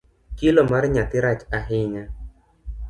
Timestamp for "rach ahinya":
1.25-2.03